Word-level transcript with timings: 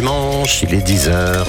dimanche, 0.00 0.62
il 0.62 0.74
est 0.74 0.88
10h. 0.88 1.44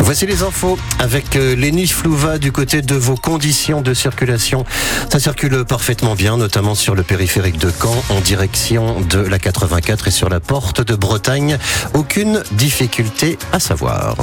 Voici 0.00 0.26
les 0.26 0.42
infos 0.42 0.78
avec 0.98 1.36
euh, 1.36 1.56
Lenny 1.56 1.86
Flouva 1.86 2.36
du 2.36 2.52
côté 2.52 2.82
de 2.82 2.94
vos 2.94 3.14
conditions 3.14 3.80
de 3.80 3.94
circulation. 3.94 4.66
Ça 5.10 5.18
circule 5.18 5.64
parfaitement 5.64 6.14
bien, 6.14 6.36
notamment 6.36 6.74
sur 6.74 6.94
le 6.94 7.02
périphérique 7.02 7.56
de 7.56 7.70
Caen 7.70 7.96
en 8.10 8.20
direction 8.20 9.00
de 9.00 9.20
la 9.20 9.38
84 9.38 10.08
et 10.08 10.10
sur 10.10 10.28
la 10.28 10.40
porte 10.40 10.82
de 10.82 10.94
Bretagne. 10.94 11.56
Aucune 11.94 12.42
difficulté 12.52 13.38
à 13.54 13.58
savoir. 13.58 14.16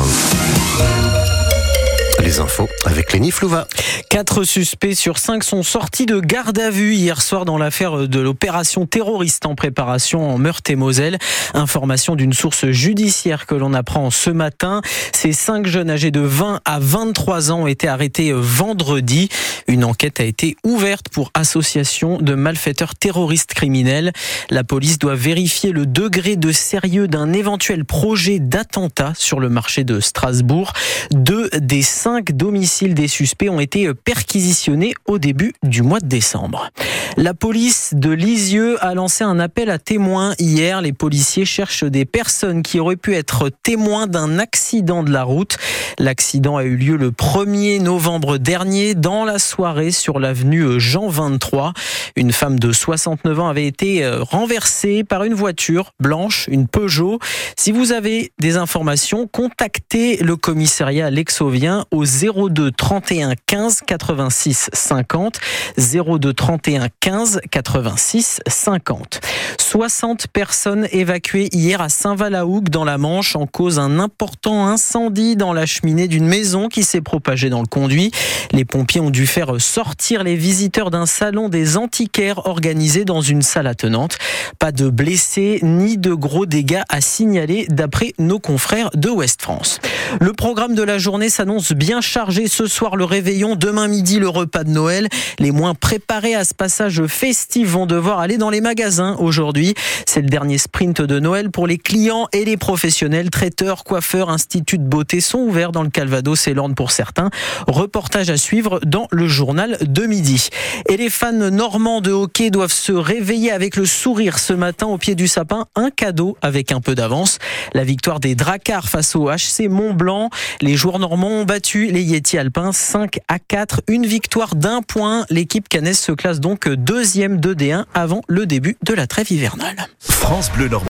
Les 2.27 2.41
infos 2.41 2.67
avec 2.83 3.13
Lenny 3.13 3.31
Flouva. 3.31 3.69
Quatre 4.09 4.43
suspects 4.43 4.95
sur 4.95 5.17
cinq 5.17 5.45
sont 5.45 5.63
sortis 5.63 6.05
de 6.05 6.19
garde 6.19 6.59
à 6.59 6.69
vue 6.69 6.93
hier 6.93 7.21
soir 7.21 7.45
dans 7.45 7.57
l'affaire 7.57 8.05
de 8.09 8.19
l'opération 8.19 8.85
terroriste 8.85 9.45
en 9.45 9.55
préparation 9.55 10.29
en 10.29 10.37
Meurthe-et-Moselle. 10.37 11.19
Information 11.53 12.17
d'une 12.17 12.33
source 12.33 12.65
judiciaire 12.67 13.45
que 13.45 13.55
l'on 13.55 13.73
apprend 13.73 14.11
ce 14.11 14.29
matin. 14.29 14.81
Ces 15.13 15.31
cinq 15.31 15.67
jeunes 15.67 15.89
âgés 15.89 16.11
de 16.11 16.19
20 16.19 16.59
à 16.65 16.79
23 16.79 17.51
ans 17.51 17.61
ont 17.61 17.67
été 17.67 17.87
arrêtés 17.87 18.33
vendredi. 18.33 19.29
Une 19.69 19.85
enquête 19.85 20.19
a 20.19 20.25
été 20.25 20.57
ouverte 20.65 21.07
pour 21.07 21.31
association 21.33 22.17
de 22.17 22.35
malfaiteurs 22.35 22.95
terroristes 22.95 23.53
criminels. 23.53 24.11
La 24.49 24.65
police 24.65 24.99
doit 24.99 25.15
vérifier 25.15 25.71
le 25.71 25.85
degré 25.85 26.35
de 26.35 26.51
sérieux 26.51 27.07
d'un 27.07 27.31
éventuel 27.31 27.85
projet 27.85 28.39
d'attentat 28.39 29.13
sur 29.15 29.39
le 29.39 29.47
marché 29.47 29.85
de 29.85 30.01
Strasbourg. 30.01 30.73
Deux 31.11 31.49
des 31.53 31.81
cinq 31.81 32.16
domiciles 32.25 32.93
des 32.93 33.07
suspects 33.07 33.49
ont 33.49 33.59
été 33.59 33.93
perquisitionnés 33.93 34.93
au 35.05 35.17
début 35.19 35.53
du 35.63 35.81
mois 35.81 35.99
de 35.99 36.07
décembre. 36.07 36.69
La 37.15 37.33
police 37.33 37.93
de 37.95 38.11
Lisieux 38.11 38.83
a 38.83 38.93
lancé 38.93 39.23
un 39.23 39.39
appel 39.39 39.69
à 39.69 39.79
témoins 39.79 40.33
hier. 40.39 40.81
Les 40.81 40.93
policiers 40.93 41.45
cherchent 41.45 41.83
des 41.83 42.05
personnes 42.05 42.61
qui 42.61 42.79
auraient 42.79 42.95
pu 42.95 43.15
être 43.15 43.49
témoins 43.63 44.07
d'un 44.07 44.39
accident 44.39 45.03
de 45.03 45.11
la 45.11 45.23
route. 45.23 45.57
L'accident 45.99 46.57
a 46.57 46.63
eu 46.63 46.75
lieu 46.75 46.95
le 46.95 47.11
1er 47.11 47.81
novembre 47.81 48.37
dernier 48.37 48.93
dans 48.93 49.25
la 49.25 49.39
soirée 49.39 49.91
sur 49.91 50.19
l'avenue 50.19 50.79
Jean 50.79 51.07
23. 51.07 51.73
Une 52.15 52.31
femme 52.31 52.59
de 52.59 52.71
69 52.71 53.39
ans 53.39 53.47
avait 53.47 53.67
été 53.67 54.03
euh, 54.03 54.21
renversée 54.21 55.03
par 55.03 55.23
une 55.23 55.33
voiture 55.33 55.93
blanche, 55.99 56.47
une 56.51 56.67
Peugeot. 56.67 57.19
Si 57.57 57.71
vous 57.71 57.91
avez 57.91 58.31
des 58.39 58.57
informations, 58.57 59.27
contactez 59.27 60.17
le 60.17 60.35
commissariat 60.35 61.09
Lexovien 61.09 61.85
au 61.91 62.05
02 62.07 62.71
31 62.71 63.33
15 63.45 63.81
86 63.85 64.69
50 64.71 65.39
02 65.77 66.33
31 66.33 66.87
15 66.99 67.41
86 67.51 68.39
50. 68.47 69.19
60 69.57 70.27
personnes 70.27 70.87
évacuées 70.91 71.49
hier 71.51 71.81
à 71.81 71.89
Saint-Val-la-Hougue 71.89 72.69
dans 72.69 72.85
la 72.85 72.97
Manche 72.97 73.35
en 73.35 73.45
cause 73.45 73.75
d'un 73.75 73.99
important 73.99 74.67
incendie 74.67 75.35
dans 75.35 75.53
la 75.53 75.65
cheminée 75.65 76.07
d'une 76.07 76.25
maison 76.25 76.69
qui 76.69 76.83
s'est 76.83 77.01
propagée 77.01 77.49
dans 77.49 77.61
le 77.61 77.67
conduit. 77.67 78.11
Les 78.51 78.65
pompiers 78.65 79.01
ont 79.01 79.09
dû 79.09 79.27
faire 79.27 79.59
sortir 79.59 80.23
les 80.23 80.35
visiteurs 80.35 80.89
d'un 80.89 81.05
salon 81.05 81.49
des 81.49 81.77
antiquaires 81.77 82.47
organisé 82.47 83.03
dans 83.05 83.21
une 83.21 83.41
salle 83.41 83.67
attenante. 83.67 84.17
Pas 84.59 84.71
de 84.71 84.89
blessés 84.89 85.59
ni 85.63 85.97
de 85.97 86.13
gros 86.13 86.45
dégâts 86.45 86.83
à 86.89 87.01
signaler 87.01 87.65
d'après 87.69 88.13
nos 88.19 88.39
confrères 88.39 88.89
de 88.93 89.09
Ouest 89.09 89.41
France. 89.41 89.79
Le 90.21 90.33
programme 90.33 90.75
de 90.75 90.83
la 90.83 90.97
journée 90.97 91.29
s'annonce 91.29 91.73
bien 91.73 91.96
chargé 92.01 92.47
ce 92.47 92.67
soir 92.67 92.95
le 92.95 93.05
réveillon, 93.05 93.55
demain 93.55 93.87
midi 93.87 94.19
le 94.19 94.29
repas 94.29 94.63
de 94.63 94.69
Noël. 94.69 95.07
Les 95.39 95.51
moins 95.51 95.73
préparés 95.73 96.35
à 96.35 96.43
ce 96.43 96.53
passage 96.53 97.05
festif 97.07 97.69
vont 97.69 97.85
devoir 97.85 98.19
aller 98.19 98.37
dans 98.37 98.49
les 98.49 98.61
magasins 98.61 99.15
aujourd'hui. 99.19 99.73
C'est 100.05 100.21
le 100.21 100.29
dernier 100.29 100.57
sprint 100.57 101.01
de 101.01 101.19
Noël 101.19 101.51
pour 101.51 101.67
les 101.67 101.77
clients 101.77 102.27
et 102.33 102.45
les 102.45 102.57
professionnels. 102.57 103.29
Traiteurs, 103.29 103.83
coiffeurs, 103.83 104.29
instituts 104.29 104.77
de 104.77 104.87
beauté 104.87 105.21
sont 105.21 105.39
ouverts 105.39 105.71
dans 105.71 105.83
le 105.83 105.89
Calvados 105.89 106.47
et 106.47 106.53
l'Orne 106.53 106.75
pour 106.75 106.91
certains. 106.91 107.29
Reportage 107.67 108.29
à 108.29 108.37
suivre 108.37 108.79
dans 108.85 109.07
le 109.11 109.27
journal 109.27 109.77
de 109.81 110.05
midi. 110.05 110.49
Et 110.89 110.97
les 110.97 111.09
fans 111.09 111.31
normands 111.31 112.01
de 112.01 112.11
hockey 112.11 112.49
doivent 112.49 112.71
se 112.71 112.91
réveiller 112.91 113.51
avec 113.51 113.75
le 113.75 113.85
sourire 113.85 114.39
ce 114.39 114.53
matin 114.53 114.87
au 114.87 114.97
pied 114.97 115.15
du 115.15 115.27
sapin. 115.27 115.65
Un 115.75 115.89
cadeau 115.89 116.37
avec 116.41 116.71
un 116.71 116.81
peu 116.81 116.95
d'avance. 116.95 117.39
La 117.73 117.83
victoire 117.83 118.19
des 118.19 118.35
Dracars 118.35 118.89
face 118.89 119.15
au 119.15 119.29
HC 119.29 119.67
Mont-Blanc. 119.69 120.29
Les 120.61 120.75
joueurs 120.75 120.99
normands 120.99 121.41
ont 121.41 121.45
battu 121.45 121.86
les 121.91 122.01
Yeti 122.01 122.37
alpins 122.37 122.71
5 122.71 123.19
à 123.27 123.39
4. 123.39 123.81
Une 123.87 124.05
victoire 124.05 124.55
d'un 124.55 124.81
point. 124.81 125.25
L'équipe 125.29 125.67
cannaise 125.69 125.99
se 125.99 126.11
classe 126.11 126.39
donc 126.39 126.67
deuxième 126.69 127.39
de 127.39 127.53
D1 127.53 127.85
avant 127.93 128.21
le 128.27 128.45
début 128.45 128.77
de 128.83 128.93
la 128.93 129.07
trêve 129.07 129.31
hivernale. 129.31 129.75
France 129.99 130.51
Bleu 130.51 130.67
Normand. 130.67 130.85